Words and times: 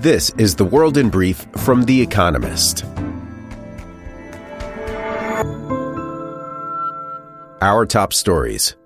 This 0.00 0.30
is 0.38 0.54
The 0.54 0.64
World 0.64 0.96
in 0.96 1.10
Brief 1.10 1.44
from 1.56 1.82
The 1.82 2.00
Economist. 2.00 2.84
Our 7.60 7.84
top 7.84 8.12
stories. 8.12 8.76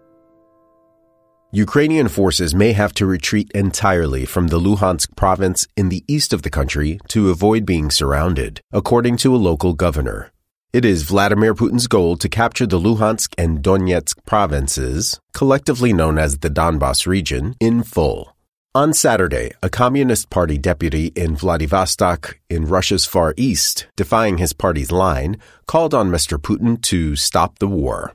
Ukrainian 1.52 2.08
forces 2.08 2.54
may 2.54 2.72
have 2.72 2.94
to 2.94 3.04
retreat 3.04 3.50
entirely 3.54 4.24
from 4.24 4.46
the 4.46 4.58
Luhansk 4.58 5.14
province 5.14 5.66
in 5.76 5.90
the 5.90 6.02
east 6.08 6.32
of 6.32 6.40
the 6.40 6.48
country 6.48 6.98
to 7.08 7.28
avoid 7.28 7.66
being 7.66 7.90
surrounded, 7.90 8.62
according 8.72 9.18
to 9.18 9.36
a 9.36 9.44
local 9.50 9.74
governor. 9.74 10.32
It 10.72 10.86
is 10.86 11.02
Vladimir 11.02 11.54
Putin's 11.54 11.88
goal 11.88 12.16
to 12.16 12.28
capture 12.30 12.66
the 12.66 12.80
Luhansk 12.80 13.34
and 13.36 13.62
Donetsk 13.62 14.24
provinces, 14.24 15.20
collectively 15.34 15.92
known 15.92 16.16
as 16.16 16.38
the 16.38 16.48
Donbas 16.48 17.06
region, 17.06 17.54
in 17.60 17.82
full. 17.82 18.34
On 18.74 18.94
Saturday, 18.94 19.50
a 19.62 19.68
Communist 19.68 20.30
Party 20.30 20.56
deputy 20.56 21.08
in 21.08 21.36
Vladivostok, 21.36 22.40
in 22.48 22.64
Russia's 22.64 23.04
Far 23.04 23.34
East, 23.36 23.86
defying 23.96 24.38
his 24.38 24.54
party's 24.54 24.90
line, 24.90 25.36
called 25.66 25.92
on 25.92 26.10
Mr. 26.10 26.38
Putin 26.38 26.80
to 26.80 27.14
stop 27.14 27.58
the 27.58 27.68
war. 27.68 28.14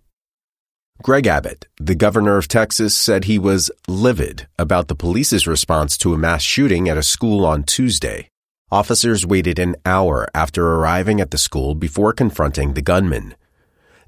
Greg 1.04 1.28
Abbott, 1.28 1.67
the 1.80 1.94
governor 1.94 2.38
of 2.38 2.48
Texas, 2.48 2.98
said 2.98 3.26
he 3.26 3.38
was 3.38 3.70
livid 3.88 4.48
about 4.58 4.88
the 4.88 4.95
police's 4.95 5.45
response 5.45 5.95
to 6.00 6.16
a 6.16 6.17
mass 6.17 6.41
shooting 6.41 6.89
at 6.89 6.98
a 6.98 7.03
school 7.03 7.45
on 7.45 7.62
Tuesday. 7.62 8.28
Officers 8.72 9.28
waited 9.28 9.59
an 9.59 9.76
hour 9.86 10.28
after 10.34 10.66
arriving 10.66 11.22
at 11.22 11.30
the 11.30 11.38
school 11.38 11.76
before 11.76 12.14
confronting 12.14 12.73
the 12.73 12.81
gunman. 12.81 13.36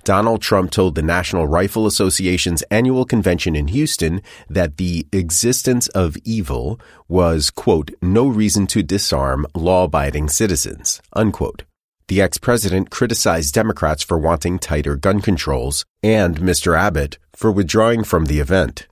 Donald 0.03 0.41
Trump 0.41 0.71
told 0.71 0.95
the 0.95 1.01
National 1.01 1.47
Rifle 1.47 1.85
Association's 1.85 2.63
annual 2.71 3.05
convention 3.05 3.55
in 3.55 3.67
Houston 3.67 4.21
that 4.49 4.77
the 4.77 5.07
existence 5.11 5.87
of 5.89 6.17
evil 6.23 6.79
was, 7.07 7.49
quote, 7.49 7.91
no 8.01 8.27
reason 8.27 8.67
to 8.67 8.83
disarm 8.83 9.45
law 9.53 9.85
abiding 9.85 10.29
citizens, 10.29 11.01
unquote. 11.13 11.63
The 12.07 12.21
ex 12.21 12.39
president 12.39 12.89
criticized 12.89 13.53
Democrats 13.53 14.01
for 14.01 14.17
wanting 14.17 14.57
tighter 14.57 14.95
gun 14.95 15.21
controls 15.21 15.85
and 16.01 16.39
Mr. 16.39 16.75
Abbott 16.75 17.19
for 17.35 17.51
withdrawing 17.51 18.03
from 18.03 18.25
the 18.25 18.39
event. 18.39 18.87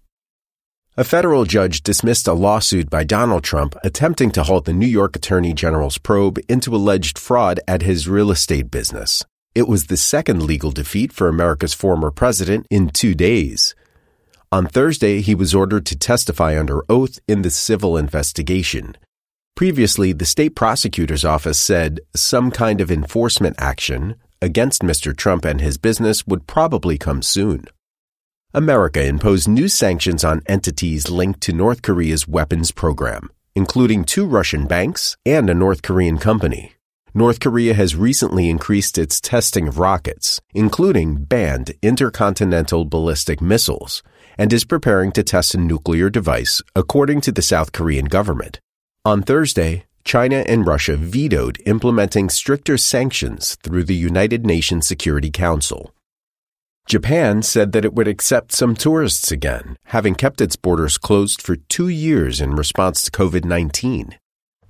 A 0.99 1.03
federal 1.03 1.45
judge 1.45 1.83
dismissed 1.83 2.27
a 2.27 2.33
lawsuit 2.33 2.89
by 2.89 3.03
Donald 3.03 3.44
Trump 3.44 3.75
attempting 3.83 4.31
to 4.31 4.44
halt 4.44 4.66
the 4.66 4.73
New 4.73 4.88
York 4.88 5.16
Attorney 5.16 5.53
General's 5.53 5.97
probe 5.97 6.39
into 6.47 6.75
alleged 6.75 7.19
fraud 7.19 7.59
at 7.67 7.83
his 7.83 8.08
real 8.08 8.31
estate 8.31 8.71
business. 8.71 9.23
It 9.58 9.67
was 9.67 9.88
the 9.88 9.97
second 9.97 10.44
legal 10.44 10.69
defeat 10.69 11.11
for 11.11 11.27
America's 11.27 11.73
former 11.73 12.11
president 12.11 12.67
in 12.69 12.89
two 12.89 13.16
days. 13.16 13.73
On 14.52 14.67
Thursday, 14.67 15.22
he 15.22 15.33
was 15.33 15.55
ordered 15.55 15.83
to 15.88 15.97
testify 15.97 16.59
under 16.59 16.83
oath 16.88 17.17
in 17.27 17.41
the 17.41 17.49
civil 17.49 17.97
investigation. 17.97 18.95
Previously, 19.55 20.14
the 20.14 20.27
state 20.27 20.55
prosecutor's 20.55 21.25
office 21.25 21.59
said 21.59 22.02
some 22.16 22.52
kind 22.52 22.80
of 22.81 22.91
enforcement 22.91 23.55
action 23.58 24.14
against 24.44 24.83
Mr. 24.83 25.17
Trump 25.17 25.44
and 25.44 25.59
his 25.59 25.80
business 25.80 26.27
would 26.27 26.45
probably 26.45 26.99
come 26.99 27.23
soon. 27.23 27.66
America 28.53 29.03
imposed 29.03 29.47
new 29.47 29.67
sanctions 29.67 30.23
on 30.23 30.44
entities 30.45 31.09
linked 31.09 31.42
to 31.42 31.52
North 31.52 31.81
Korea's 31.81 32.27
weapons 32.27 32.69
program, 32.69 33.31
including 33.55 34.03
two 34.03 34.27
Russian 34.27 34.67
banks 34.67 35.17
and 35.25 35.49
a 35.49 35.55
North 35.55 35.81
Korean 35.81 36.19
company. 36.19 36.77
North 37.18 37.40
Korea 37.40 37.73
has 37.73 37.96
recently 37.96 38.48
increased 38.48 38.96
its 38.96 39.20
testing 39.20 39.68
of 39.68 39.80
rockets, 39.80 40.40
including 40.54 41.16
banned 41.23 41.73
intercontinental 41.82 42.86
ballistic 42.86 43.42
missiles, 43.42 44.04
and 44.38 44.54
is 44.54 44.64
preparing 44.64 45.12
to 45.14 45.23
test 45.23 45.56
a 45.56 45.58
nuclear 45.58 46.12
device, 46.12 46.62
according 46.76 47.22
to 47.22 47.32
the 47.32 47.42
South 47.42 47.72
Korean 47.72 48.06
government. 48.06 48.60
On 49.04 49.23
Thursday, 49.23 49.86
China 50.04 50.44
and 50.45 50.68
Russia 50.68 50.95
vetoed 50.95 51.60
implementing 51.66 52.30
stricter 52.30 52.78
sanctions 52.78 53.56
through 53.64 53.86
the 53.86 53.95
United 53.95 54.45
Nations 54.45 54.88
Security 54.88 55.32
Council. 55.32 55.95
Japan 56.86 57.42
said 57.42 57.72
that 57.72 57.83
it 57.83 57.95
would 57.95 58.08
accept 58.08 58.52
some 58.52 58.76
tourists 58.76 59.32
again, 59.32 59.76
having 59.86 60.14
kept 60.14 60.39
its 60.39 60.56
borders 60.56 61.00
closed 61.00 61.42
for 61.42 61.56
two 61.56 61.88
years 61.88 62.39
in 62.39 62.52
response 62.52 63.02
to 63.02 63.10
COVID 63.10 63.44
19. 63.44 64.20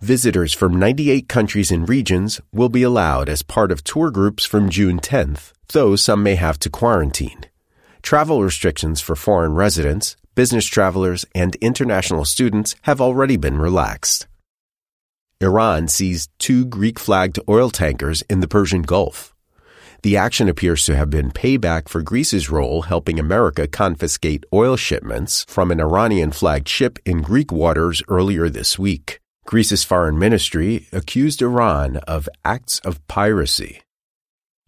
Visitors 0.02 0.54
from 0.54 0.78
98 0.78 1.28
countries 1.28 1.72
and 1.72 1.90
regions 1.90 2.40
will 2.54 2.70
be 2.70 2.84
allowed 2.84 3.28
as 3.28 3.42
part 3.42 3.72
of 3.72 3.84
tour 3.84 4.12
groups 4.12 4.46
from 4.46 4.70
June 4.70 5.00
10th, 5.00 5.54
though 5.74 5.96
some 5.96 6.22
may 6.22 6.36
have 6.36 6.60
to 6.60 6.70
quarantine. 6.70 7.46
Travel 8.04 8.44
restrictions 8.44 9.02
for 9.02 9.16
foreign 9.16 9.56
residents, 9.56 10.16
business 10.36 10.68
travelers, 10.68 11.26
and 11.34 11.56
international 11.56 12.26
students 12.26 12.76
have 12.84 13.02
already 13.02 13.38
been 13.38 13.58
relaxed. 13.58 14.28
Iran 15.42 15.88
seized 15.88 16.30
two 16.38 16.64
Greek 16.64 17.00
flagged 17.00 17.40
oil 17.50 17.72
tankers 17.72 18.22
in 18.30 18.42
the 18.42 18.48
Persian 18.48 18.84
Gulf. 18.84 19.34
The 20.04 20.16
action 20.16 20.48
appears 20.48 20.86
to 20.86 20.96
have 20.96 21.10
been 21.10 21.32
payback 21.32 21.90
for 21.90 22.04
Greece's 22.04 22.52
role 22.52 22.84
helping 22.84 23.20
America 23.20 23.68
confiscate 23.68 24.46
oil 24.54 24.76
shipments 24.78 25.44
from 25.48 25.72
an 25.72 25.82
Iranian 25.82 26.32
flagged 26.32 26.70
ship 26.70 27.00
in 27.04 27.24
Greek 27.24 27.52
waters 27.52 28.04
earlier 28.08 28.48
this 28.48 28.78
week. 28.78 29.20
Greece's 29.48 29.86
foreign 29.86 30.20
ministry 30.20 30.88
accused 30.92 31.42
Iran 31.42 31.96
of 32.06 32.28
acts 32.44 32.80
of 32.80 33.00
piracy. 33.08 33.80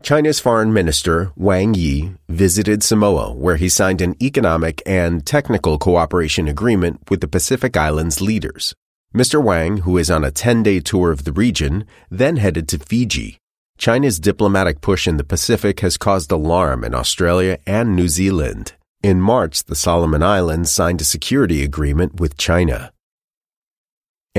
China's 0.02 0.40
foreign 0.40 0.72
minister, 0.72 1.34
Wang 1.36 1.74
Yi, 1.74 2.14
visited 2.30 2.82
Samoa, 2.82 3.34
where 3.34 3.58
he 3.58 3.68
signed 3.68 4.00
an 4.00 4.16
economic 4.24 4.82
and 4.86 5.26
technical 5.26 5.78
cooperation 5.78 6.48
agreement 6.48 7.02
with 7.10 7.20
the 7.20 7.28
Pacific 7.28 7.76
Islands 7.76 8.22
leaders. 8.22 8.74
Mr. 9.14 9.44
Wang, 9.44 9.80
who 9.80 9.98
is 9.98 10.10
on 10.10 10.24
a 10.24 10.32
10 10.32 10.64
day 10.64 10.80
tour 10.80 11.12
of 11.12 11.26
the 11.26 11.34
region, 11.34 11.86
then 12.10 12.38
headed 12.38 12.70
to 12.70 12.80
Fiji. 12.80 13.38
China's 13.78 14.18
diplomatic 14.18 14.80
push 14.80 15.10
in 15.10 15.18
the 15.18 15.26
Pacific 15.26 15.82
has 15.82 15.98
caused 15.98 16.32
alarm 16.32 16.86
in 16.86 16.96
Australia 16.96 17.60
and 17.68 17.98
New 17.98 18.08
Zealand. 18.08 18.76
In 19.04 19.20
March, 19.20 19.66
the 19.66 19.76
Solomon 19.76 20.24
Islands 20.24 20.72
signed 20.72 21.02
a 21.02 21.06
security 21.06 21.64
agreement 21.64 22.22
with 22.22 22.38
China. 22.38 22.94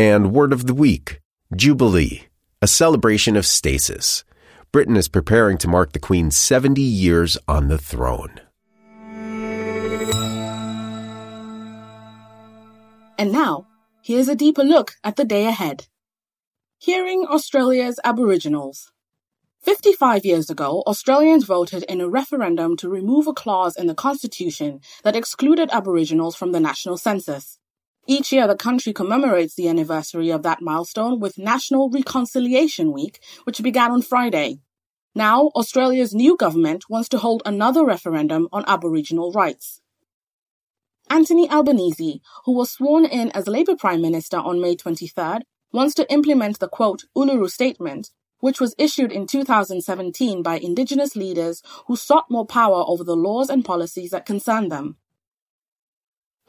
And 0.01 0.33
word 0.33 0.55
of 0.55 0.67
the 0.67 0.73
week 0.73 1.21
Jubilee, 1.55 2.23
a 2.63 2.67
celebration 2.67 3.37
of 3.37 3.45
stasis. 3.45 4.25
Britain 4.73 4.97
is 4.97 5.09
preparing 5.09 5.59
to 5.59 5.69
mark 5.69 5.93
the 5.93 5.99
Queen's 5.99 6.39
70 6.39 6.81
years 6.81 7.37
on 7.47 7.69
the 7.69 7.77
throne. 7.77 8.41
And 13.19 13.31
now, 13.31 13.67
here's 14.03 14.29
a 14.29 14.35
deeper 14.35 14.65
look 14.65 14.93
at 15.05 15.17
the 15.17 15.27
day 15.27 15.45
ahead. 15.45 15.87
Hearing 16.79 17.27
Australia's 17.27 18.01
Aboriginals. 18.03 18.91
55 19.65 20.25
years 20.25 20.49
ago, 20.49 20.83
Australians 20.87 21.45
voted 21.45 21.83
in 21.83 22.01
a 22.01 22.09
referendum 22.09 22.75
to 22.79 22.89
remove 22.89 23.27
a 23.27 23.35
clause 23.35 23.77
in 23.77 23.87
the 23.87 23.95
Constitution 23.95 24.81
that 25.05 25.15
excluded 25.15 25.69
Aboriginals 25.71 26.37
from 26.37 26.53
the 26.53 26.61
national 26.61 26.97
census. 26.97 27.60
Each 28.11 28.33
year, 28.33 28.49
the 28.49 28.57
country 28.57 28.93
commemorates 28.93 29.55
the 29.55 29.69
anniversary 29.69 30.31
of 30.31 30.43
that 30.43 30.61
milestone 30.61 31.21
with 31.21 31.39
National 31.39 31.89
Reconciliation 31.89 32.91
Week, 32.91 33.21
which 33.45 33.63
began 33.63 33.93
on 33.93 34.03
Friday. 34.03 34.59
Now, 35.15 35.53
Australia's 35.55 36.13
new 36.13 36.37
government 36.37 36.91
wants 36.91 37.09
to 37.11 37.19
hold 37.19 37.41
another 37.47 37.85
referendum 37.85 38.49
on 38.51 38.65
Aboriginal 38.67 39.31
rights. 39.31 39.81
Anthony 41.09 41.49
Albanese, 41.49 42.21
who 42.47 42.53
was 42.53 42.73
sworn 42.73 43.05
in 43.05 43.31
as 43.31 43.47
Labour 43.47 43.77
Prime 43.77 44.03
Minister 44.03 44.39
on 44.39 44.61
May 44.61 44.75
23rd, 44.75 45.43
wants 45.71 45.95
to 45.95 46.13
implement 46.13 46.59
the 46.59 46.67
quote 46.67 47.05
Uluru 47.17 47.49
Statement, 47.49 48.11
which 48.41 48.59
was 48.59 48.75
issued 48.77 49.13
in 49.13 49.29
2017 49.29 50.43
by 50.43 50.59
Indigenous 50.59 51.15
leaders 51.15 51.63
who 51.87 51.95
sought 51.95 52.29
more 52.29 52.45
power 52.45 52.83
over 52.89 53.05
the 53.05 53.15
laws 53.15 53.49
and 53.49 53.65
policies 53.65 54.11
that 54.11 54.27
concern 54.27 54.69
them. 54.69 54.97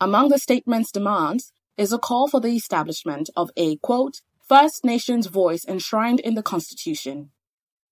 Among 0.01 0.29
the 0.29 0.39
statement's 0.39 0.91
demands 0.91 1.53
is 1.77 1.93
a 1.93 1.99
call 1.99 2.27
for 2.27 2.41
the 2.41 2.55
establishment 2.55 3.29
of 3.35 3.51
a, 3.55 3.75
quote, 3.77 4.21
First 4.49 4.83
Nations 4.83 5.27
voice 5.27 5.63
enshrined 5.63 6.19
in 6.19 6.33
the 6.33 6.41
Constitution. 6.41 7.29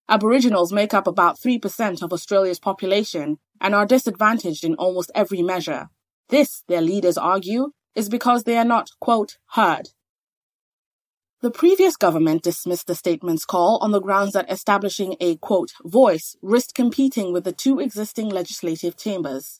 Aboriginals 0.09 0.73
make 0.73 0.91
up 0.91 1.05
about 1.05 1.39
3% 1.39 2.01
of 2.01 2.11
Australia's 2.11 2.59
population 2.59 3.37
and 3.61 3.75
are 3.75 3.85
disadvantaged 3.85 4.63
in 4.63 4.73
almost 4.73 5.11
every 5.13 5.43
measure. 5.43 5.89
This, 6.29 6.63
their 6.67 6.81
leaders 6.81 7.15
argue, 7.15 7.73
is 7.93 8.09
because 8.09 8.43
they 8.43 8.57
are 8.57 8.65
not, 8.65 8.89
quote, 8.99 9.37
heard. 9.51 9.89
The 11.41 11.51
previous 11.51 11.95
government 11.95 12.41
dismissed 12.41 12.87
the 12.87 12.95
statement's 12.95 13.45
call 13.45 13.77
on 13.83 13.91
the 13.91 14.01
grounds 14.01 14.33
that 14.33 14.51
establishing 14.51 15.15
a, 15.19 15.35
quote, 15.35 15.73
voice 15.85 16.35
risked 16.41 16.73
competing 16.73 17.31
with 17.31 17.43
the 17.43 17.53
two 17.53 17.79
existing 17.79 18.29
legislative 18.29 18.97
chambers. 18.97 19.58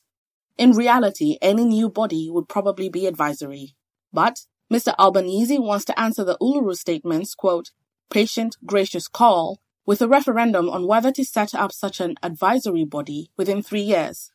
In 0.60 0.72
reality, 0.74 1.38
any 1.42 1.64
new 1.64 1.88
body 1.88 2.30
would 2.30 2.50
probably 2.50 2.90
be 2.90 3.08
advisory. 3.08 3.76
But 4.12 4.42
Mr. 4.70 4.94
Albanese 5.00 5.58
wants 5.58 5.86
to 5.86 5.98
answer 5.98 6.26
the 6.26 6.38
Uluru 6.42 6.76
Statement's, 6.76 7.34
quote, 7.34 7.72
patient, 8.10 8.58
gracious 8.66 9.08
call 9.08 9.62
with 9.86 10.02
a 10.02 10.08
referendum 10.10 10.70
on 10.70 10.86
whether 10.86 11.14
to 11.14 11.24
set 11.24 11.56
up 11.56 11.72
such 11.72 12.02
an 12.02 12.16
advisory 12.22 12.84
body 12.84 13.32
within 13.38 13.64
three 13.64 13.84
years. 13.84 14.34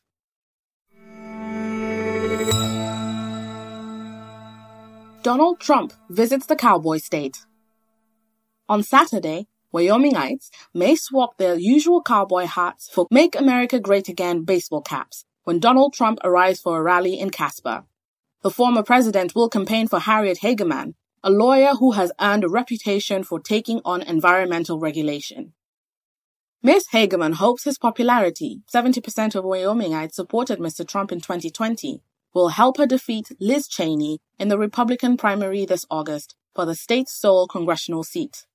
Donald 5.22 5.60
Trump 5.60 5.92
visits 6.08 6.46
the 6.46 6.56
cowboy 6.56 6.96
state. 6.96 7.44
On 8.66 8.82
Saturday, 8.82 9.46
Wyomingites 9.74 10.48
may 10.72 10.96
swap 10.96 11.36
their 11.36 11.56
usual 11.56 12.02
cowboy 12.02 12.46
hats 12.46 12.88
for 12.88 13.06
Make 13.10 13.36
America 13.36 13.78
Great 13.78 14.08
Again 14.08 14.44
baseball 14.44 14.80
caps 14.80 15.26
when 15.44 15.60
Donald 15.60 15.92
Trump 15.94 16.18
arrives 16.24 16.60
for 16.60 16.78
a 16.78 16.82
rally 16.82 17.18
in 17.18 17.30
Casper. 17.30 17.84
The 18.42 18.50
former 18.50 18.82
president 18.82 19.34
will 19.34 19.48
campaign 19.48 19.88
for 19.88 20.00
Harriet 20.00 20.40
Hageman, 20.42 20.94
a 21.22 21.30
lawyer 21.30 21.74
who 21.74 21.92
has 21.92 22.12
earned 22.20 22.44
a 22.44 22.48
reputation 22.48 23.24
for 23.24 23.40
taking 23.40 23.80
on 23.84 24.02
environmental 24.02 24.78
regulation. 24.78 25.54
Ms. 26.62 26.86
Hageman 26.92 27.34
hopes 27.34 27.64
his 27.64 27.78
popularity, 27.78 28.62
70% 28.74 29.34
of 29.34 29.44
Wyomingites 29.44 30.14
supported 30.14 30.58
Mr. 30.58 30.86
Trump 30.86 31.12
in 31.12 31.20
2020, 31.20 32.02
will 32.34 32.48
help 32.48 32.78
her 32.78 32.86
defeat 32.86 33.28
Liz 33.38 33.68
Cheney 33.68 34.18
in 34.38 34.48
the 34.48 34.58
Republican 34.58 35.16
primary 35.16 35.66
this 35.66 35.84
August 35.90 36.34
for 36.54 36.64
the 36.64 36.74
state's 36.74 37.12
sole 37.12 37.46
congressional 37.46 38.02
seat. 38.02 38.46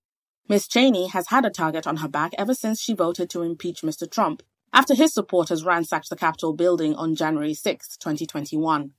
Ms. 0.47 0.67
Cheney 0.67 1.07
has 1.07 1.27
had 1.27 1.45
a 1.45 1.51
target 1.51 1.85
on 1.85 1.97
her 1.97 2.07
back 2.07 2.33
ever 2.37 2.55
since 2.55 2.81
she 2.81 2.93
voted 2.93 3.29
to 3.29 3.43
impeach 3.43 3.81
Mr. 3.81 4.09
Trump 4.09 4.41
after 4.73 4.93
his 4.93 5.13
supporters 5.13 5.63
ransacked 5.63 6.09
the 6.09 6.15
Capitol 6.15 6.53
building 6.53 6.95
on 6.95 7.15
January 7.15 7.53
6, 7.53 7.97
2021. 7.97 8.91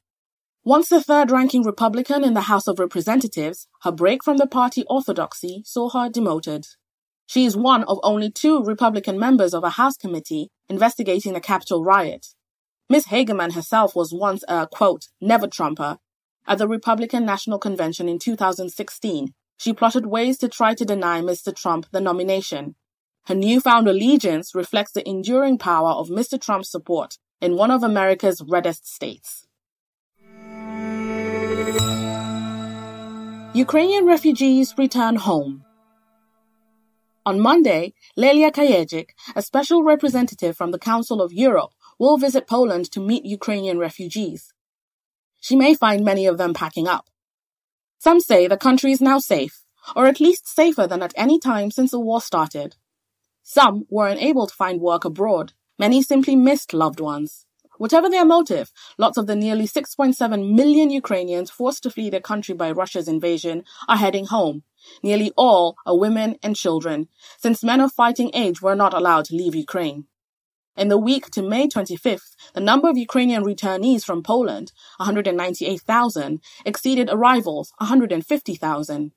Once 0.64 0.88
the 0.88 1.02
third 1.02 1.30
ranking 1.30 1.62
Republican 1.62 2.22
in 2.22 2.34
the 2.34 2.42
House 2.42 2.66
of 2.66 2.78
Representatives, 2.78 3.66
her 3.82 3.90
break 3.92 4.22
from 4.22 4.36
the 4.36 4.46
party 4.46 4.84
orthodoxy 4.88 5.62
saw 5.64 5.88
her 5.88 6.10
demoted. 6.10 6.66
She 7.26 7.46
is 7.46 7.56
one 7.56 7.84
of 7.84 7.98
only 8.02 8.30
two 8.30 8.62
Republican 8.62 9.18
members 9.18 9.54
of 9.54 9.64
a 9.64 9.70
House 9.70 9.96
committee 9.96 10.50
investigating 10.68 11.32
the 11.32 11.40
Capitol 11.40 11.82
riot. 11.82 12.26
Ms. 12.90 13.06
Hageman 13.06 13.54
herself 13.54 13.94
was 13.94 14.12
once 14.12 14.44
a, 14.48 14.66
quote, 14.66 15.08
never 15.20 15.46
Trumper. 15.46 15.98
At 16.46 16.58
the 16.58 16.66
Republican 16.66 17.24
National 17.24 17.58
Convention 17.58 18.08
in 18.08 18.18
2016, 18.18 19.32
she 19.56 19.72
plotted 19.72 20.06
ways 20.06 20.38
to 20.38 20.48
try 20.48 20.74
to 20.74 20.84
deny 20.84 21.20
Mr. 21.20 21.54
Trump 21.54 21.86
the 21.92 22.00
nomination. 22.00 22.74
Her 23.26 23.34
newfound 23.34 23.88
allegiance 23.88 24.54
reflects 24.54 24.92
the 24.92 25.08
enduring 25.08 25.58
power 25.58 25.90
of 25.90 26.08
Mr. 26.08 26.40
Trump's 26.40 26.70
support 26.70 27.18
in 27.40 27.56
one 27.56 27.70
of 27.70 27.82
America's 27.82 28.42
reddest 28.46 28.86
states. 28.86 29.46
Ukrainian 33.52 34.06
refugees 34.06 34.74
return 34.78 35.16
home. 35.16 35.64
On 37.26 37.38
Monday, 37.38 37.94
Leyla 38.16 38.50
Kayacik, 38.50 39.10
a 39.36 39.42
special 39.42 39.82
representative 39.82 40.56
from 40.56 40.70
the 40.70 40.78
Council 40.78 41.20
of 41.20 41.32
Europe, 41.32 41.72
will 41.98 42.16
visit 42.16 42.46
Poland 42.46 42.90
to 42.92 43.00
meet 43.00 43.24
Ukrainian 43.24 43.78
refugees. 43.78 44.52
She 45.40 45.56
may 45.56 45.74
find 45.74 46.04
many 46.04 46.26
of 46.26 46.38
them 46.38 46.54
packing 46.54 46.88
up. 46.88 47.10
Some 47.98 48.20
say 48.20 48.46
the 48.46 48.56
country 48.56 48.92
is 48.92 49.00
now 49.00 49.18
safe, 49.18 49.64
or 49.94 50.06
at 50.06 50.20
least 50.20 50.48
safer 50.48 50.86
than 50.86 51.02
at 51.02 51.12
any 51.16 51.38
time 51.38 51.70
since 51.70 51.90
the 51.90 52.00
war 52.00 52.20
started. 52.20 52.76
Some 53.42 53.86
were 53.88 54.08
unable 54.08 54.46
to 54.46 54.54
find 54.54 54.80
work 54.80 55.04
abroad. 55.04 55.52
Many 55.78 56.02
simply 56.02 56.36
missed 56.36 56.72
loved 56.72 57.00
ones. 57.00 57.46
Whatever 57.78 58.10
their 58.10 58.26
motive, 58.26 58.70
lots 58.98 59.16
of 59.16 59.26
the 59.26 59.34
nearly 59.34 59.66
6.7 59.66 60.54
million 60.54 60.90
Ukrainians 60.90 61.50
forced 61.50 61.82
to 61.84 61.90
flee 61.90 62.10
their 62.10 62.20
country 62.20 62.54
by 62.54 62.70
Russia's 62.70 63.08
invasion 63.08 63.64
are 63.88 63.96
heading 63.96 64.26
home, 64.26 64.64
Nearly 65.02 65.32
all 65.36 65.76
are 65.86 65.98
women 65.98 66.36
and 66.42 66.56
children, 66.56 67.08
since 67.38 67.62
men 67.62 67.80
of 67.80 67.92
fighting 67.92 68.30
age 68.34 68.62
were 68.62 68.74
not 68.74 68.94
allowed 68.94 69.26
to 69.26 69.36
leave 69.36 69.54
Ukraine. 69.54 70.06
In 70.76 70.88
the 70.88 70.98
week 70.98 71.30
to 71.32 71.42
May 71.42 71.68
25th, 71.68 72.34
the 72.54 72.60
number 72.60 72.88
of 72.88 72.96
Ukrainian 72.96 73.44
returnees 73.44 74.04
from 74.04 74.22
Poland, 74.22 74.72
198,000, 74.96 76.40
exceeded 76.64 77.10
arrivals, 77.10 77.72
150,000. 77.78 79.12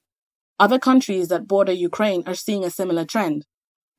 Other 0.60 0.80
countries 0.80 1.30
that 1.30 1.48
border 1.48 1.72
Ukraine 1.72 2.24
are 2.26 2.36
seeing 2.36 2.64
a 2.64 2.69
similar 2.69 3.06
trend. 3.06 3.46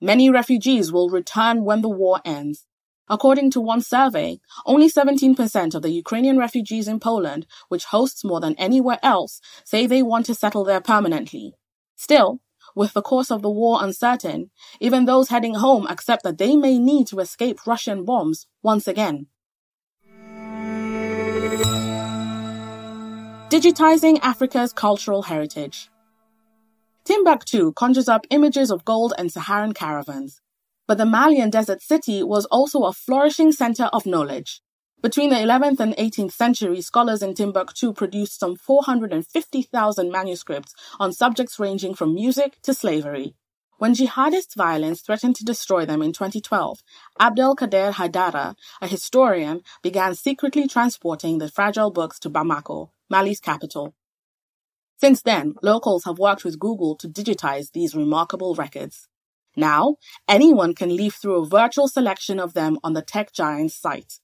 Many 0.00 0.30
refugees 0.30 0.92
will 0.92 1.08
return 1.08 1.64
when 1.64 1.80
the 1.80 1.88
war 1.88 2.20
ends. 2.24 2.66
According 3.08 3.50
to 3.52 3.60
one 3.60 3.82
survey, 3.82 4.40
only 4.64 4.88
17% 4.88 5.74
of 5.74 5.82
the 5.82 5.90
Ukrainian 5.90 6.38
refugees 6.38 6.88
in 6.88 7.00
Poland, 7.00 7.46
which 7.68 7.84
hosts 7.84 8.24
more 8.24 8.40
than 8.40 8.54
anywhere 8.56 8.98
else, 9.02 9.40
say 9.64 9.86
they 9.86 10.02
want 10.02 10.26
to 10.26 10.34
settle 10.34 10.64
there 10.64 10.80
permanently. 10.80 11.54
Still, 11.96 12.40
with 12.74 12.94
the 12.94 13.02
course 13.02 13.30
of 13.30 13.42
the 13.42 13.50
war 13.50 13.84
uncertain, 13.84 14.50
even 14.80 15.04
those 15.04 15.28
heading 15.28 15.54
home 15.54 15.86
accept 15.86 16.22
that 16.24 16.38
they 16.38 16.56
may 16.56 16.78
need 16.78 17.06
to 17.08 17.20
escape 17.20 17.66
Russian 17.66 18.04
bombs 18.04 18.46
once 18.62 18.88
again. 18.88 19.26
Digitizing 23.50 24.18
Africa's 24.22 24.72
cultural 24.72 25.22
heritage. 25.22 25.90
Timbuktu 27.04 27.74
conjures 27.74 28.08
up 28.08 28.26
images 28.30 28.70
of 28.70 28.86
gold 28.86 29.12
and 29.18 29.30
Saharan 29.30 29.74
caravans, 29.74 30.40
but 30.88 30.96
the 30.96 31.04
Malian 31.04 31.50
desert 31.50 31.82
city 31.82 32.22
was 32.22 32.46
also 32.46 32.84
a 32.84 32.94
flourishing 32.94 33.52
center 33.52 33.90
of 33.92 34.06
knowledge. 34.06 34.62
Between 35.02 35.28
the 35.28 35.36
11th 35.36 35.80
and 35.80 35.94
18th 35.96 36.32
century, 36.32 36.80
scholars 36.80 37.20
in 37.20 37.34
Timbuktu 37.34 37.92
produced 37.92 38.40
some 38.40 38.56
450,000 38.56 40.10
manuscripts 40.10 40.74
on 40.98 41.12
subjects 41.12 41.60
ranging 41.60 41.94
from 41.94 42.14
music 42.14 42.56
to 42.62 42.72
slavery. 42.72 43.34
When 43.76 43.92
jihadist 43.92 44.54
violence 44.56 45.02
threatened 45.02 45.36
to 45.36 45.44
destroy 45.44 45.84
them 45.84 46.00
in 46.00 46.14
2012, 46.14 46.82
Abdelkader 47.20 47.92
Haidara, 47.92 48.54
a 48.80 48.86
historian, 48.86 49.60
began 49.82 50.14
secretly 50.14 50.66
transporting 50.66 51.36
the 51.36 51.50
fragile 51.50 51.90
books 51.90 52.18
to 52.20 52.30
Bamako, 52.30 52.88
Mali's 53.10 53.40
capital. 53.40 53.94
Since 55.04 55.20
then, 55.20 55.52
locals 55.62 56.04
have 56.06 56.18
worked 56.18 56.44
with 56.44 56.58
Google 56.58 56.96
to 56.96 57.06
digitize 57.06 57.72
these 57.72 57.94
remarkable 57.94 58.54
records. 58.54 59.06
Now, 59.54 59.96
anyone 60.26 60.74
can 60.74 60.96
leaf 60.96 61.16
through 61.16 61.42
a 61.42 61.46
virtual 61.46 61.88
selection 61.88 62.40
of 62.40 62.54
them 62.54 62.78
on 62.82 62.94
the 62.94 63.02
tech 63.02 63.30
giant's 63.30 63.78
site. 63.78 64.14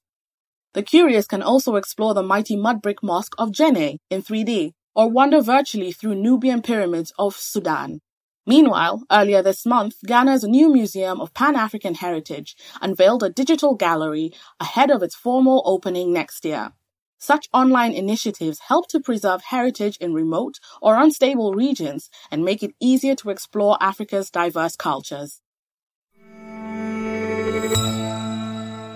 The 0.73 0.82
curious 0.82 1.27
can 1.27 1.43
also 1.43 1.77
explore 1.77 2.15
the 2.15 2.23
mighty 2.23 2.56
mud 2.56 2.81
brick 2.81 3.03
mosque 3.03 3.35
of 3.37 3.50
Djenné 3.50 3.99
in 4.09 4.23
3D, 4.23 4.73
or 4.94 5.11
wander 5.11 5.43
virtually 5.43 5.93
through 5.93 6.15
Nubian 6.15 6.62
pyramids 6.62 7.12
of 7.19 7.37
Sudan. 7.37 8.00
Meanwhile, 8.47 9.03
earlier 9.12 9.43
this 9.43 9.67
month, 9.67 9.97
Ghana's 10.06 10.44
new 10.44 10.73
Museum 10.73 11.21
of 11.21 11.35
Pan-African 11.35 11.97
Heritage 11.97 12.56
unveiled 12.81 13.23
a 13.23 13.29
digital 13.29 13.75
gallery 13.75 14.32
ahead 14.59 14.91
of 14.91 15.03
its 15.03 15.15
formal 15.15 15.62
opening 15.67 16.11
next 16.11 16.43
year. 16.47 16.73
Such 17.22 17.50
online 17.52 17.93
initiatives 17.93 18.61
help 18.61 18.88
to 18.88 18.99
preserve 18.99 19.43
heritage 19.43 19.99
in 19.99 20.14
remote 20.14 20.58
or 20.81 20.96
unstable 20.96 21.53
regions 21.53 22.08
and 22.31 22.43
make 22.43 22.62
it 22.62 22.74
easier 22.81 23.15
to 23.17 23.29
explore 23.29 23.77
Africa's 23.79 24.31
diverse 24.31 24.74
cultures. 24.74 25.43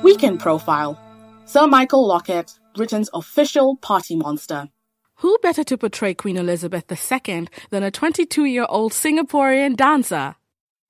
Weekend 0.03 0.41
Profile 0.41 0.99
Sir 1.45 1.67
Michael 1.67 2.07
Lockett, 2.07 2.59
Britain's 2.75 3.11
official 3.13 3.77
party 3.77 4.17
monster. 4.17 4.71
Who 5.17 5.37
better 5.43 5.63
to 5.63 5.77
portray 5.77 6.15
Queen 6.15 6.39
Elizabeth 6.39 6.91
II 6.91 7.49
than 7.69 7.83
a 7.83 7.91
22 7.91 8.47
year 8.47 8.65
old 8.71 8.93
Singaporean 8.93 9.77
dancer? 9.77 10.37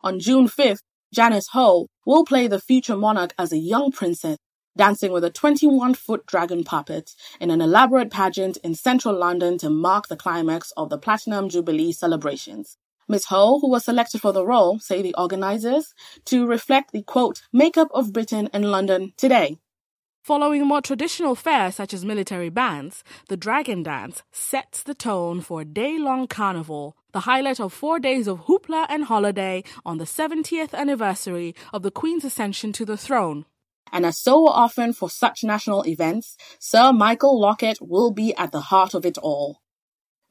On 0.02 0.20
June 0.20 0.46
5th, 0.46 0.82
Janice 1.12 1.48
Ho 1.50 1.88
will 2.06 2.24
play 2.24 2.46
the 2.46 2.60
future 2.60 2.96
monarch 2.96 3.34
as 3.36 3.52
a 3.52 3.58
young 3.58 3.90
princess 3.90 4.38
dancing 4.76 5.12
with 5.12 5.24
a 5.24 5.30
21 5.30 5.94
foot 5.94 6.26
dragon 6.26 6.64
puppet 6.64 7.12
in 7.40 7.50
an 7.50 7.60
elaborate 7.60 8.10
pageant 8.10 8.56
in 8.58 8.74
central 8.74 9.16
London 9.16 9.58
to 9.58 9.70
mark 9.70 10.08
the 10.08 10.16
climax 10.16 10.72
of 10.76 10.90
the 10.90 10.98
Platinum 10.98 11.48
Jubilee 11.48 11.92
celebrations. 11.92 12.76
Miss 13.08 13.26
Ho, 13.26 13.60
who 13.60 13.70
was 13.70 13.84
selected 13.84 14.20
for 14.20 14.32
the 14.32 14.46
role, 14.46 14.78
say 14.78 15.02
the 15.02 15.14
organizers, 15.16 15.94
to 16.24 16.46
reflect 16.46 16.92
the 16.92 17.02
quote, 17.02 17.42
makeup 17.52 17.88
of 17.92 18.12
Britain 18.12 18.48
and 18.52 18.70
London 18.70 19.12
today. 19.16 19.58
Following 20.22 20.66
more 20.66 20.80
traditional 20.80 21.34
fare 21.34 21.70
such 21.70 21.92
as 21.92 22.02
military 22.02 22.48
bands, 22.48 23.04
the 23.28 23.36
Dragon 23.36 23.82
Dance 23.82 24.22
sets 24.32 24.82
the 24.82 24.94
tone 24.94 25.42
for 25.42 25.60
a 25.60 25.66
day 25.66 25.98
long 25.98 26.26
carnival, 26.26 26.96
the 27.12 27.20
highlight 27.20 27.60
of 27.60 27.74
four 27.74 27.98
days 27.98 28.26
of 28.26 28.46
hoopla 28.46 28.86
and 28.88 29.04
holiday 29.04 29.62
on 29.84 29.98
the 29.98 30.04
70th 30.04 30.72
anniversary 30.72 31.54
of 31.74 31.82
the 31.82 31.90
Queen's 31.90 32.24
ascension 32.24 32.72
to 32.72 32.86
the 32.86 32.96
throne 32.96 33.44
and 33.94 34.04
as 34.04 34.18
so 34.18 34.48
often 34.48 34.92
for 34.92 35.08
such 35.08 35.44
national 35.44 35.86
events, 35.86 36.36
Sir 36.58 36.92
Michael 36.92 37.40
Lockett 37.40 37.78
will 37.80 38.10
be 38.10 38.34
at 38.34 38.50
the 38.50 38.60
heart 38.60 38.92
of 38.92 39.06
it 39.06 39.16
all. 39.18 39.60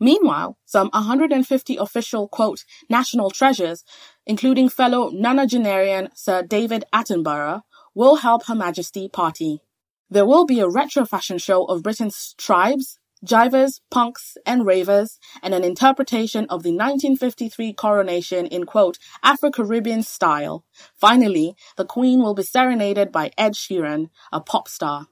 Meanwhile, 0.01 0.57
some 0.65 0.89
150 0.91 1.77
official, 1.77 2.27
quote, 2.27 2.65
national 2.89 3.31
treasures, 3.31 3.85
including 4.25 4.67
fellow 4.67 5.11
nonagenarian 5.11 6.09
Sir 6.13 6.43
David 6.43 6.83
Attenborough, 6.93 7.61
will 7.95 8.17
help 8.17 8.47
Her 8.47 8.55
Majesty 8.55 9.07
party. 9.07 9.61
There 10.09 10.25
will 10.25 10.45
be 10.45 10.59
a 10.59 10.67
retro 10.67 11.05
fashion 11.05 11.37
show 11.37 11.63
of 11.63 11.83
Britain's 11.83 12.35
tribes, 12.37 12.99
jivers, 13.25 13.79
punks, 13.89 14.37
and 14.45 14.65
ravers, 14.65 15.19
and 15.41 15.53
an 15.53 15.63
interpretation 15.63 16.45
of 16.45 16.63
the 16.63 16.71
1953 16.71 17.73
coronation 17.73 18.45
in 18.47 18.65
quote, 18.65 18.97
Afro-Caribbean 19.23 20.03
style. 20.03 20.65
Finally, 20.95 21.55
the 21.77 21.85
Queen 21.85 22.19
will 22.19 22.33
be 22.33 22.43
serenaded 22.43 23.11
by 23.11 23.31
Ed 23.37 23.53
Sheeran, 23.53 24.09
a 24.31 24.41
pop 24.41 24.67
star. 24.67 25.07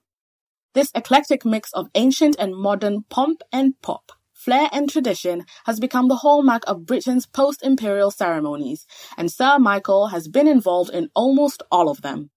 This 0.73 0.91
eclectic 0.95 1.45
mix 1.45 1.71
of 1.73 1.89
ancient 1.95 2.35
and 2.39 2.55
modern 2.55 3.03
pomp 3.09 3.41
and 3.51 3.79
pop 3.81 4.11
flair, 4.41 4.69
and 4.71 4.89
tradition 4.89 5.45
has 5.65 5.79
become 5.79 6.07
the 6.07 6.17
hallmark 6.17 6.63
of 6.65 6.85
Britain's 6.85 7.27
post 7.27 7.61
imperial 7.63 8.09
ceremonies, 8.09 8.87
and 9.15 9.31
Sir 9.31 9.59
Michael 9.59 10.07
has 10.07 10.27
been 10.27 10.47
involved 10.47 10.89
in 10.89 11.09
almost 11.13 11.61
all 11.71 11.89
of 11.89 12.01
them. 12.01 12.31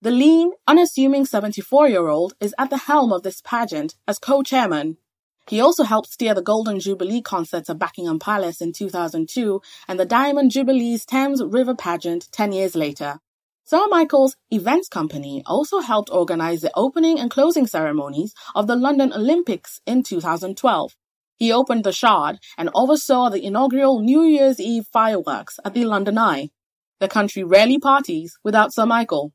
The 0.00 0.10
lean, 0.10 0.52
unassuming 0.66 1.26
74 1.26 1.88
year 1.88 2.08
old 2.08 2.32
is 2.40 2.54
at 2.58 2.70
the 2.70 2.78
helm 2.78 3.12
of 3.12 3.22
this 3.22 3.42
pageant 3.42 3.96
as 4.08 4.18
co 4.18 4.42
chairman. 4.42 4.96
He 5.50 5.60
also 5.60 5.82
helped 5.82 6.12
steer 6.12 6.32
the 6.32 6.42
Golden 6.42 6.78
Jubilee 6.78 7.20
concerts 7.20 7.68
at 7.68 7.80
Buckingham 7.80 8.20
Palace 8.20 8.60
in 8.60 8.72
2002 8.72 9.60
and 9.88 9.98
the 9.98 10.04
Diamond 10.04 10.52
Jubilee's 10.52 11.04
Thames 11.04 11.42
River 11.42 11.74
pageant 11.74 12.28
10 12.30 12.52
years 12.52 12.76
later. 12.76 13.18
Sir 13.64 13.88
Michael's 13.88 14.36
events 14.52 14.88
company 14.88 15.42
also 15.44 15.80
helped 15.80 16.08
organize 16.12 16.60
the 16.60 16.70
opening 16.76 17.18
and 17.18 17.32
closing 17.32 17.66
ceremonies 17.66 18.32
of 18.54 18.68
the 18.68 18.76
London 18.76 19.12
Olympics 19.12 19.80
in 19.86 20.04
2012. 20.04 20.94
He 21.36 21.50
opened 21.50 21.82
the 21.82 21.90
Shard 21.90 22.38
and 22.56 22.70
oversaw 22.72 23.28
the 23.28 23.44
inaugural 23.44 23.98
New 23.98 24.22
Year's 24.22 24.60
Eve 24.60 24.86
fireworks 24.92 25.58
at 25.64 25.74
the 25.74 25.84
London 25.84 26.16
Eye. 26.16 26.50
The 27.00 27.08
country 27.08 27.42
rarely 27.42 27.80
parties 27.80 28.38
without 28.44 28.72
Sir 28.72 28.86
Michael. 28.86 29.32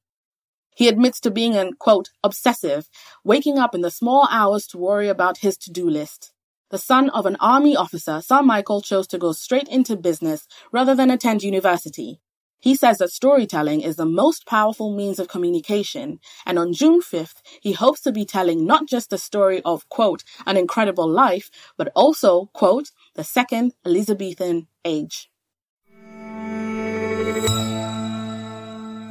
He 0.76 0.88
admits 0.88 1.20
to 1.22 1.32
being 1.32 1.56
an, 1.56 1.74
quote, 1.80 2.10
obsessive, 2.24 2.90
waking 3.24 3.58
up 3.58 3.74
in 3.74 3.82
the 3.82 3.90
small 3.90 4.28
hours 4.30 4.68
to 4.68 4.78
worry 4.78 5.08
about 5.08 5.40
his 5.40 5.58
to-do 5.58 5.90
list. 5.90 6.34
The 6.70 6.78
son 6.78 7.10
of 7.12 7.26
an 7.26 7.38
army 7.40 7.76
officer, 7.76 8.22
Sir 8.22 8.42
Michael 8.42 8.82
chose 8.82 9.08
to 9.08 9.18
go 9.18 9.32
straight 9.32 9.70
into 9.70 9.96
business 9.96 10.48
rather 10.72 10.94
than 10.94 11.10
attend 11.10 11.44
university. 11.44 12.20
He 12.60 12.76
says 12.76 12.98
that 12.98 13.12
storytelling 13.12 13.82
is 13.82 13.96
the 13.96 14.06
most 14.06 14.48
powerful 14.48 14.96
means 14.96 15.20
of 15.20 15.28
communication, 15.28 16.20
and 16.46 16.58
on 16.58 16.74
June 16.74 17.02
5th, 17.02 17.42
he 17.62 17.74
hopes 17.74 18.02
to 18.02 18.12
be 18.12 18.26
telling 18.26 18.66
not 18.66 18.88
just 18.88 19.12
the 19.12 19.18
story 19.18 19.62
of, 19.64 19.88
quote, 19.90 20.24
an 20.46 20.58
incredible 20.58 21.08
life, 21.08 21.52
but 21.78 21.92
also, 21.96 22.48
quote, 22.54 22.90
the 23.14 23.24
second 23.24 23.74
Elizabethan 23.86 24.68
age. 24.84 25.30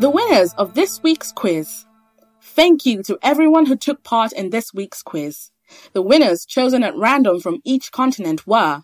The 0.00 0.10
winners 0.10 0.52
of 0.54 0.74
this 0.74 1.00
week's 1.04 1.30
quiz. 1.30 1.86
Thank 2.42 2.84
you 2.84 3.04
to 3.04 3.16
everyone 3.22 3.66
who 3.66 3.76
took 3.76 4.02
part 4.02 4.32
in 4.32 4.50
this 4.50 4.74
week's 4.74 5.02
quiz. 5.02 5.52
The 5.92 6.02
winners 6.02 6.44
chosen 6.44 6.82
at 6.82 6.96
random 6.96 7.38
from 7.38 7.60
each 7.64 7.92
continent 7.92 8.44
were 8.44 8.82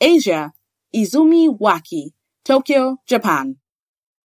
Asia, 0.00 0.52
Izumi 0.94 1.58
Waki, 1.58 2.14
Tokyo, 2.44 2.98
Japan. 3.04 3.56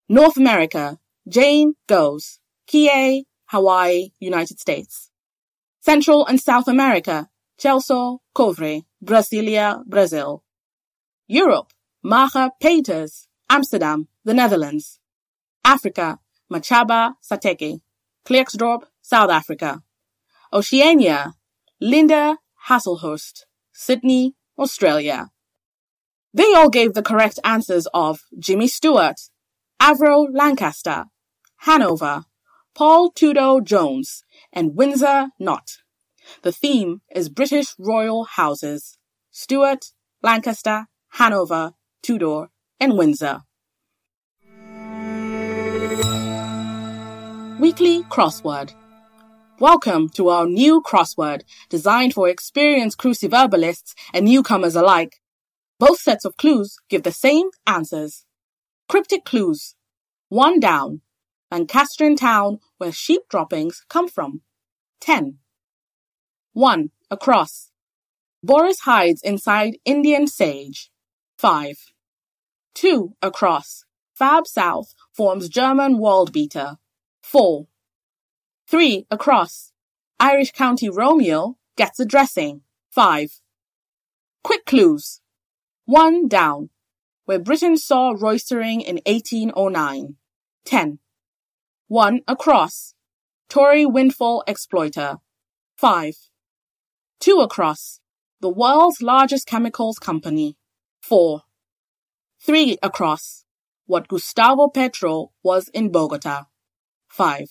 North 0.08 0.38
America, 0.38 0.98
Jane 1.28 1.74
Goes, 1.86 2.40
Kie, 2.66 3.26
Hawaii, 3.46 4.12
United 4.18 4.58
States. 4.58 5.10
Central 5.80 6.26
and 6.26 6.40
South 6.40 6.68
America, 6.68 7.28
Celso 7.58 8.20
Covre, 8.34 8.84
Brasilia, 9.04 9.84
Brazil. 9.84 10.42
Europe, 11.26 11.74
Maja 12.02 12.50
Peters, 12.60 13.28
Amsterdam, 13.50 14.08
the 14.24 14.32
Netherlands. 14.32 15.00
Africa, 15.64 16.18
Machaba 16.50 17.14
Sateke, 17.22 17.80
Klerksdorp, 18.24 18.84
South 19.02 19.30
Africa. 19.30 19.82
Oceania, 20.52 21.34
Linda 21.80 22.38
Hasselhurst, 22.68 23.44
Sydney, 23.72 24.34
Australia. 24.58 25.30
They 26.32 26.54
all 26.54 26.68
gave 26.68 26.94
the 26.94 27.02
correct 27.02 27.38
answers 27.44 27.86
of 27.92 28.20
Jimmy 28.38 28.66
Stewart, 28.66 29.20
Avro 29.80 30.26
Lancaster, 30.32 31.06
Hanover, 31.62 32.24
Paul 32.74 33.10
Tudor 33.10 33.60
Jones, 33.62 34.22
and 34.52 34.76
Windsor 34.76 35.28
Knot. 35.38 35.78
The 36.42 36.52
theme 36.52 37.00
is 37.14 37.28
British 37.28 37.74
royal 37.78 38.24
houses 38.24 38.98
Stuart, 39.30 39.92
Lancaster, 40.22 40.86
Hanover, 41.10 41.72
Tudor, 42.02 42.48
and 42.80 42.98
Windsor. 42.98 43.42
Weekly 47.58 48.04
Crossword 48.04 48.72
Welcome 49.58 50.10
to 50.10 50.28
our 50.28 50.46
new 50.46 50.80
crossword, 50.80 51.42
designed 51.68 52.14
for 52.14 52.28
experienced 52.28 52.98
cruciverbalists 52.98 53.96
and 54.14 54.26
newcomers 54.26 54.76
alike. 54.76 55.16
Both 55.80 55.98
sets 55.98 56.24
of 56.24 56.36
clues 56.36 56.76
give 56.88 57.02
the 57.02 57.10
same 57.10 57.48
answers. 57.66 58.24
Cryptic 58.88 59.24
clues. 59.24 59.74
One 60.28 60.60
down. 60.60 61.00
Lancastrian 61.50 62.14
town 62.14 62.60
where 62.76 62.92
sheep 62.92 63.22
droppings 63.28 63.84
come 63.88 64.06
from. 64.06 64.42
10. 65.00 65.38
1. 66.52 66.90
Across. 67.10 67.72
Boris 68.40 68.80
hides 68.84 69.20
inside 69.22 69.78
Indian 69.84 70.28
sage. 70.28 70.92
5. 71.38 71.74
2. 72.76 73.14
Across. 73.20 73.84
Fab 74.14 74.46
South 74.46 74.94
forms 75.12 75.48
German 75.48 75.98
world 75.98 76.32
beater. 76.32 76.76
4. 77.30 77.66
3. 78.68 79.06
Across. 79.11 79.73
Irish 80.18 80.50
County 80.52 80.88
Romeo 80.88 81.58
gets 81.76 82.00
a 82.00 82.06
dressing. 82.06 82.62
5. 82.90 83.42
Quick 84.42 84.64
clues. 84.64 85.20
1. 85.85 86.28
Down 86.28 86.70
where 87.26 87.38
Britain 87.38 87.76
saw 87.76 88.14
roistering 88.18 88.80
in 88.80 89.02
1809. 89.04 90.16
10. 90.64 90.99
1. 91.88 92.20
Across. 92.26 92.94
Tory 93.50 93.85
windfall 93.85 94.42
exploiter. 94.47 95.16
5. 95.76 96.14
2. 97.20 97.40
Across. 97.40 98.00
The 98.40 98.49
world's 98.49 99.02
largest 99.02 99.47
chemicals 99.47 99.99
company. 99.99 100.56
4. 101.02 101.42
3. 102.40 102.78
Across. 102.82 103.44
What 103.85 104.08
Gustavo 104.08 104.68
Petro 104.68 105.32
was 105.42 105.68
in 105.75 105.92
Bogota. 105.92 106.47
5. 107.18 107.48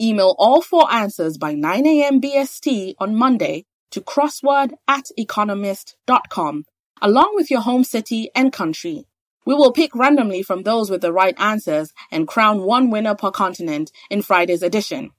Email 0.00 0.34
all 0.38 0.62
four 0.62 0.90
answers 0.90 1.36
by 1.36 1.52
9 1.52 1.86
a.m. 1.86 2.18
BST 2.18 2.94
on 2.98 3.14
Monday 3.14 3.66
to 3.90 4.00
crossword 4.00 4.72
at 4.88 5.10
economist.com 5.18 6.64
along 7.02 7.32
with 7.34 7.50
your 7.50 7.60
home 7.60 7.84
city 7.84 8.30
and 8.34 8.50
country. 8.50 9.06
We 9.44 9.54
will 9.54 9.70
pick 9.70 9.94
randomly 9.94 10.42
from 10.42 10.62
those 10.62 10.88
with 10.88 11.02
the 11.02 11.12
right 11.12 11.34
answers 11.38 11.92
and 12.10 12.26
crown 12.26 12.62
one 12.62 12.88
winner 12.90 13.14
per 13.14 13.30
continent 13.30 13.92
in 14.08 14.22
Friday's 14.22 14.62
edition. 14.62 15.10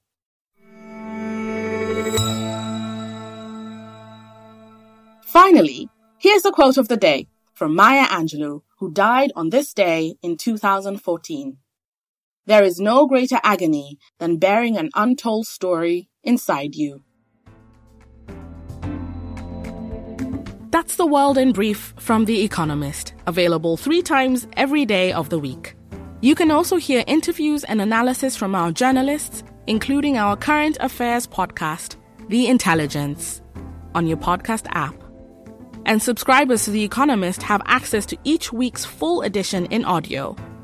Finally, 5.22 5.88
here's 6.17 6.41
the 6.41 6.51
quote 6.51 6.77
of 6.77 6.88
the 6.88 6.98
day 6.98 7.27
from 7.53 7.75
Maya 7.75 8.08
Angelou, 8.08 8.63
who 8.79 8.91
died 8.91 9.32
on 9.36 9.51
this 9.51 9.72
day 9.72 10.15
in 10.24 10.36
2014. 10.36 11.58
There 12.46 12.64
is 12.64 12.78
no 12.78 13.08
greater 13.08 13.40
agony 13.42 13.98
than 14.20 14.38
bearing 14.38 14.76
an 14.78 14.90
untold 14.96 15.48
story 15.48 16.10
inside 16.24 16.76
you. 16.76 17.04
That's 20.70 20.98
the 20.98 21.06
world 21.06 21.38
in 21.38 21.54
brief 21.54 21.94
from 21.98 22.26
The 22.26 22.42
Economist, 22.42 23.14
available 23.28 23.78
three 23.78 24.02
times 24.02 24.46
every 24.58 24.86
day 24.86 25.14
of 25.14 25.30
the 25.30 25.40
week. 25.40 25.76
You 26.20 26.36
can 26.36 26.52
also 26.52 26.76
hear 26.76 27.06
interviews 27.08 27.64
and 27.64 27.80
analysis 27.80 28.36
from 28.36 28.56
our 28.56 28.74
journalists, 28.74 29.44
including 29.68 30.18
our 30.18 30.36
current 30.36 30.78
affairs 30.82 31.26
podcast, 31.26 31.96
The 32.28 32.48
Intelligence, 32.48 33.42
on 33.96 34.06
your 34.06 34.18
podcast 34.18 34.66
app. 34.72 34.96
And 35.86 36.02
subscribers 36.02 36.66
to 36.66 36.72
The 36.72 36.84
Economist 36.84 37.42
have 37.44 37.62
access 37.68 38.06
to 38.08 38.18
each 38.26 38.52
week's 38.52 38.84
full 38.84 39.22
edition 39.22 39.66
in 39.68 39.86
audio. 39.86 40.36